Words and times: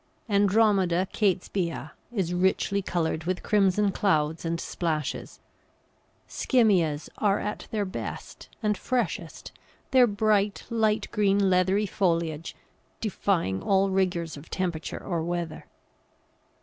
Andromeda 0.27 1.07
Catesbæi 1.13 1.91
is 2.11 2.33
richly 2.33 2.81
coloured 2.81 3.25
with 3.25 3.43
crimson 3.43 3.91
clouds 3.91 4.43
and 4.43 4.59
splashes; 4.59 5.39
Skimmias 6.27 7.07
are 7.19 7.37
at 7.39 7.67
their 7.69 7.85
best 7.85 8.49
and 8.63 8.75
freshest, 8.75 9.51
their 9.91 10.07
bright, 10.07 10.63
light 10.71 11.07
green, 11.11 11.51
leathery 11.51 11.85
foliage 11.85 12.55
defying 12.99 13.61
all 13.61 13.91
rigours 13.91 14.35
of 14.37 14.49
temperature 14.49 14.97
or 15.03 15.21
weather. 15.21 15.67